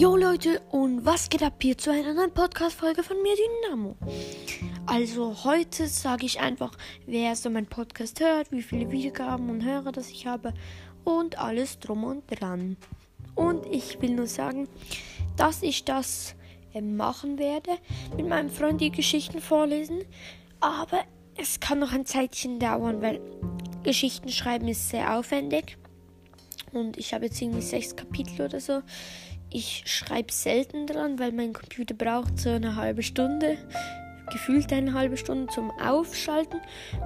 Jo 0.00 0.16
Leute 0.16 0.62
und 0.70 1.04
was 1.04 1.28
geht 1.28 1.42
ab 1.42 1.56
hier 1.60 1.76
zu 1.76 1.92
einer 1.92 2.14
neuen 2.14 2.32
Podcast-Folge 2.32 3.02
von 3.02 3.20
mir, 3.22 3.34
Dynamo. 3.36 3.96
Also 4.86 5.44
heute 5.44 5.88
sage 5.88 6.24
ich 6.24 6.40
einfach, 6.40 6.72
wer 7.04 7.36
so 7.36 7.50
meinen 7.50 7.66
Podcast 7.66 8.18
hört, 8.18 8.50
wie 8.50 8.62
viele 8.62 8.90
Wiedergaben 8.90 9.50
und 9.50 9.62
Hörer 9.62 9.92
das 9.92 10.08
ich 10.08 10.26
habe 10.26 10.54
und 11.04 11.38
alles 11.38 11.80
drum 11.80 12.04
und 12.04 12.22
dran. 12.28 12.78
Und 13.34 13.66
ich 13.66 14.00
will 14.00 14.12
nur 14.12 14.26
sagen, 14.26 14.68
dass 15.36 15.62
ich 15.62 15.84
das 15.84 16.34
äh, 16.72 16.80
machen 16.80 17.38
werde, 17.38 17.72
mit 18.16 18.26
meinem 18.26 18.48
Freund 18.48 18.80
die 18.80 18.92
Geschichten 18.92 19.42
vorlesen, 19.42 20.06
aber 20.60 21.04
es 21.36 21.60
kann 21.60 21.78
noch 21.78 21.92
ein 21.92 22.06
Zeitchen 22.06 22.58
dauern, 22.58 23.02
weil 23.02 23.20
Geschichten 23.82 24.30
schreiben 24.30 24.66
ist 24.66 24.88
sehr 24.88 25.18
aufwendig. 25.18 25.76
Und 26.72 26.96
ich 26.96 27.12
habe 27.12 27.26
jetzt 27.26 27.42
irgendwie 27.42 27.60
sechs 27.60 27.94
Kapitel 27.94 28.46
oder 28.46 28.60
so. 28.60 28.80
Ich 29.52 29.82
schreibe 29.86 30.32
selten 30.32 30.86
dran, 30.86 31.18
weil 31.18 31.32
mein 31.32 31.52
Computer 31.52 31.94
braucht 31.94 32.38
so 32.38 32.50
eine 32.50 32.76
halbe 32.76 33.02
Stunde, 33.02 33.58
gefühlt 34.30 34.72
eine 34.72 34.94
halbe 34.94 35.16
Stunde 35.16 35.52
zum 35.52 35.72
Aufschalten. 35.80 36.60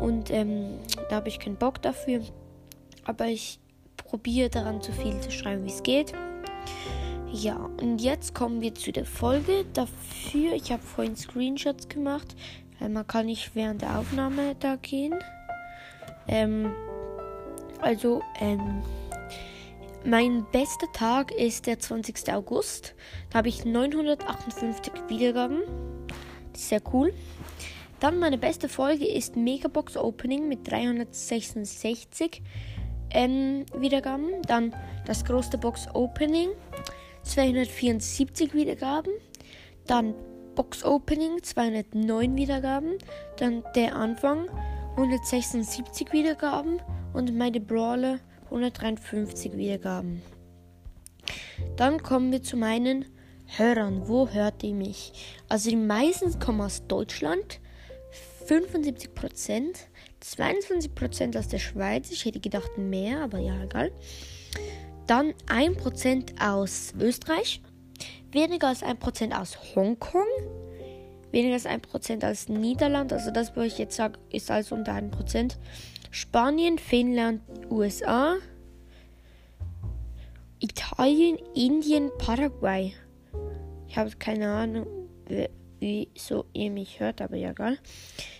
Und 0.00 0.30
ähm, 0.30 0.78
da 1.08 1.16
habe 1.16 1.28
ich 1.28 1.38
keinen 1.38 1.56
Bock 1.56 1.80
dafür. 1.80 2.20
Aber 3.04 3.26
ich 3.26 3.58
probiere 3.96 4.50
daran 4.50 4.82
so 4.82 4.92
viel 4.92 5.18
zu 5.20 5.30
schreiben, 5.30 5.64
wie 5.64 5.70
es 5.70 5.82
geht. 5.82 6.12
Ja, 7.32 7.56
und 7.56 8.00
jetzt 8.00 8.34
kommen 8.34 8.60
wir 8.60 8.74
zu 8.74 8.92
der 8.92 9.06
Folge. 9.06 9.64
Dafür, 9.72 10.52
ich 10.52 10.70
habe 10.72 10.82
vorhin 10.82 11.16
Screenshots 11.16 11.88
gemacht, 11.88 12.36
weil 12.78 12.90
man 12.90 13.06
kann 13.06 13.26
nicht 13.26 13.54
während 13.54 13.82
der 13.82 13.98
Aufnahme 13.98 14.54
da 14.60 14.76
gehen. 14.76 15.14
Ähm, 16.28 16.72
also, 17.80 18.22
ähm, 18.40 18.82
mein 20.06 20.46
bester 20.52 20.90
Tag 20.92 21.32
ist 21.32 21.66
der 21.66 21.80
20. 21.80 22.32
August. 22.32 22.94
Da 23.30 23.38
habe 23.38 23.48
ich 23.48 23.64
958 23.64 24.92
Wiedergaben. 25.08 25.62
Das 26.52 26.62
ist 26.62 26.68
sehr 26.68 26.82
cool. 26.92 27.12
Dann 27.98 28.18
meine 28.18 28.38
beste 28.38 28.68
Folge 28.68 29.06
ist 29.06 29.36
Megabox 29.36 29.96
Opening 29.96 30.48
mit 30.48 30.70
366 30.70 32.42
ähm, 33.10 33.66
Wiedergaben. 33.76 34.42
Dann 34.46 34.74
das 35.06 35.24
größte 35.24 35.58
Box 35.58 35.88
Opening 35.92 36.50
274 37.24 38.54
Wiedergaben. 38.54 39.12
Dann 39.86 40.14
Box 40.54 40.84
Opening 40.84 41.42
209 41.42 42.36
Wiedergaben. 42.36 42.98
Dann 43.38 43.64
der 43.74 43.96
Anfang 43.96 44.48
176 44.96 46.12
Wiedergaben. 46.12 46.80
Und 47.12 47.36
meine 47.36 47.60
Brawler 47.60 48.20
153 48.46 49.56
Wiedergaben. 49.56 50.22
Dann 51.76 52.02
kommen 52.02 52.32
wir 52.32 52.42
zu 52.42 52.56
meinen 52.56 53.04
Hörern. 53.46 54.08
Wo 54.08 54.28
hört 54.28 54.62
ihr 54.62 54.74
mich? 54.74 55.12
Also 55.48 55.70
die 55.70 55.76
meisten 55.76 56.38
kommen 56.38 56.60
aus 56.60 56.86
Deutschland, 56.86 57.60
75% 58.48 59.76
22% 60.34 61.38
aus 61.38 61.48
der 61.48 61.58
Schweiz. 61.58 62.10
Ich 62.10 62.24
hätte 62.24 62.40
gedacht 62.40 62.78
mehr, 62.78 63.22
aber 63.22 63.38
ja, 63.38 63.62
egal. 63.62 63.92
Dann 65.06 65.32
1% 65.46 66.40
aus 66.40 66.92
Österreich, 66.98 67.60
weniger 68.32 68.68
als 68.68 68.82
1% 68.82 69.38
aus 69.38 69.56
Hongkong, 69.74 70.26
weniger 71.30 71.54
als 71.54 71.66
1% 71.66 72.28
aus 72.28 72.48
Niederland. 72.48 73.12
Also 73.12 73.30
das, 73.30 73.54
was 73.56 73.66
ich 73.66 73.78
jetzt 73.78 73.96
sage, 73.96 74.18
ist 74.30 74.50
alles 74.50 74.72
unter 74.72 74.94
1 74.94 75.16
Spanien, 76.16 76.78
Finnland, 76.78 77.42
USA, 77.70 78.36
Italien, 80.60 81.36
Indien, 81.54 82.10
Paraguay. 82.16 82.94
Ich 83.86 83.98
habe 83.98 84.08
keine 84.18 84.48
Ahnung, 84.48 84.86
wieso 85.78 86.46
ihr 86.54 86.70
mich 86.70 87.00
hört, 87.00 87.20
aber 87.20 87.36
ja, 87.36 87.50
egal. 87.50 87.76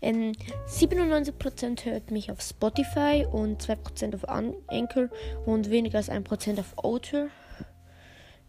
Ähm, 0.00 0.32
97% 0.66 1.84
hört 1.84 2.10
mich 2.10 2.30
auf 2.30 2.40
Spotify 2.40 3.26
und 3.30 3.62
2% 3.62 4.14
auf 4.14 4.26
Anchor 4.26 5.10
und 5.44 5.68
weniger 5.68 5.98
als 5.98 6.10
1% 6.10 6.58
auf 6.60 6.72
Autor. 6.78 7.28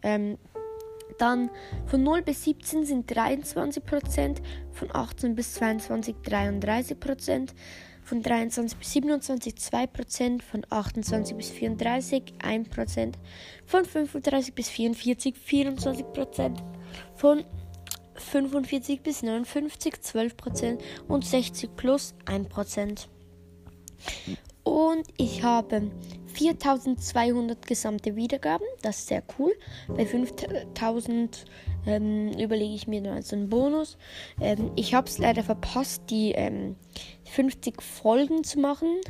Ähm, 0.01 0.37
dann 1.17 1.49
von 1.87 2.03
0 2.03 2.21
bis 2.21 2.45
17 2.45 2.85
sind 2.85 3.11
23%, 3.11 4.37
von 4.71 4.95
18 4.95 5.35
bis 5.35 5.55
22 5.55 6.15
33%, 6.23 7.49
von 8.09 8.23
23 8.23 8.79
bis 8.79 8.91
27 8.93 9.53
2%, 9.53 10.41
von 10.41 10.65
28 10.67 11.37
bis 11.37 11.51
34 11.51 12.23
1%, 12.39 13.13
von 13.67 13.85
35 13.85 14.55
bis 14.55 14.69
44 14.69 15.35
24%, 15.35 16.57
von 17.13 17.45
45 18.15 19.01
bis 19.03 19.21
59 19.21 19.93
12% 19.93 20.79
und 21.07 21.23
60 21.23 21.75
plus 21.75 22.15
1%. 22.25 23.07
Und 24.63 25.03
ich 25.17 25.43
habe 25.43 25.91
4200 26.39 27.67
gesamte 27.67 28.15
Wiedergaben. 28.15 28.65
Das 28.81 28.99
ist 28.99 29.07
sehr 29.07 29.21
cool. 29.37 29.51
Bei 29.89 30.05
5000 30.05 31.45
ähm, 31.85 32.31
überlege 32.39 32.73
ich 32.73 32.87
mir 32.87 33.01
dann 33.01 33.21
so 33.21 33.35
einen 33.35 33.49
Bonus. 33.49 33.97
Ähm, 34.39 34.71
ich 34.77 34.93
habe 34.93 35.07
es 35.07 35.17
leider 35.17 35.43
verpasst, 35.43 36.03
die 36.09 36.31
ähm, 36.31 36.77
50 37.25 37.81
Folgen 37.81 38.45
zu 38.45 38.59
machen, 38.59 39.01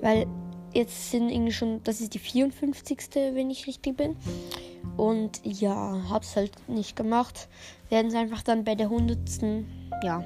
weil 0.00 0.26
jetzt 0.72 1.10
sind 1.10 1.28
irgendwie 1.28 1.52
schon, 1.52 1.82
das 1.84 2.00
ist 2.00 2.14
die 2.14 2.18
54. 2.18 2.98
wenn 3.34 3.50
ich 3.50 3.66
richtig 3.66 3.98
bin. 3.98 4.16
Und 4.96 5.42
ja, 5.44 6.02
habe 6.08 6.24
es 6.24 6.34
halt 6.34 6.52
nicht 6.66 6.96
gemacht. 6.96 7.48
Werden 7.90 8.06
es 8.06 8.14
einfach 8.14 8.42
dann 8.42 8.64
bei 8.64 8.74
der 8.74 8.86
100. 8.86 9.18
Ja. 10.02 10.24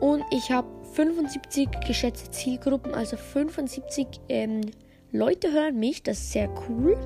Und 0.00 0.24
ich 0.30 0.50
habe 0.50 0.68
75 0.94 1.68
geschätzte 1.86 2.30
Zielgruppen, 2.30 2.94
also 2.94 3.16
75 3.16 4.06
ähm, 4.28 4.60
Leute 5.10 5.52
hören 5.52 5.78
mich, 5.78 6.02
das 6.04 6.18
ist 6.18 6.32
sehr 6.32 6.48
cool. 6.68 6.96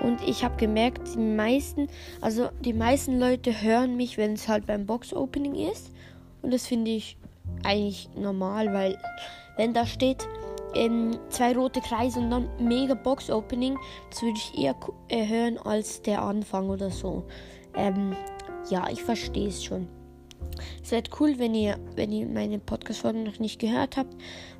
Und 0.00 0.20
ich 0.26 0.44
habe 0.44 0.56
gemerkt, 0.56 1.14
die 1.14 1.18
meisten, 1.18 1.88
also 2.20 2.50
die 2.60 2.72
meisten 2.72 3.18
Leute 3.18 3.62
hören 3.62 3.96
mich, 3.96 4.16
wenn 4.16 4.34
es 4.34 4.48
halt 4.48 4.66
beim 4.66 4.86
Box-Opening 4.86 5.54
ist. 5.54 5.92
Und 6.42 6.52
das 6.52 6.66
finde 6.66 6.92
ich 6.92 7.16
eigentlich 7.64 8.08
normal, 8.16 8.72
weil 8.72 8.98
wenn 9.56 9.74
da 9.74 9.86
steht 9.86 10.26
ähm, 10.74 11.18
zwei 11.30 11.54
rote 11.54 11.80
Kreise 11.80 12.20
und 12.20 12.30
dann 12.30 12.48
mega 12.58 12.94
Box-Opening, 12.94 13.76
das 14.10 14.22
würde 14.22 14.38
ich 14.38 14.58
eher 14.58 14.76
äh, 15.08 15.26
hören 15.26 15.58
als 15.58 16.02
der 16.02 16.22
Anfang 16.22 16.68
oder 16.68 16.90
so. 16.90 17.24
Ähm, 17.76 18.16
ja, 18.70 18.88
ich 18.88 19.02
verstehe 19.02 19.48
es 19.48 19.64
schon. 19.64 19.88
Es 20.82 20.90
wäre 20.90 21.02
cool, 21.20 21.38
wenn 21.38 21.54
ihr, 21.54 21.78
wenn 21.96 22.12
ihr 22.12 22.26
meine 22.26 22.58
Podcast-Folgen 22.58 23.24
noch 23.24 23.38
nicht 23.38 23.60
gehört 23.60 23.96
habt, 23.96 24.14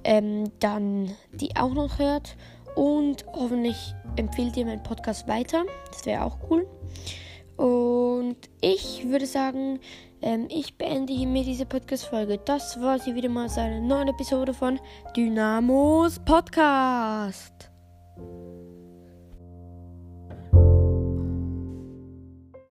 ähm, 0.04 0.50
dann 0.60 1.12
die 1.32 1.56
auch 1.56 1.74
noch 1.74 1.98
hört. 1.98 2.36
Und 2.74 3.26
hoffentlich 3.26 3.94
empfehlt 4.16 4.56
ihr 4.56 4.64
meinen 4.64 4.82
Podcast 4.82 5.28
weiter. 5.28 5.64
Das 5.90 6.06
wäre 6.06 6.24
auch 6.24 6.38
cool. 6.50 6.66
Und 7.56 8.36
ich 8.60 9.06
würde 9.08 9.26
sagen, 9.26 9.78
ähm, 10.22 10.46
ich 10.48 10.78
beende 10.78 11.12
hiermit 11.12 11.46
diese 11.46 11.66
Podcast-Folge. 11.66 12.38
Das 12.38 12.80
war 12.80 12.98
sie 12.98 13.14
wieder 13.14 13.28
mal 13.28 13.48
seine 13.48 13.80
neue 13.80 14.08
Episode 14.08 14.54
von 14.54 14.80
Dynamos 15.16 16.18
Podcast. 16.20 17.61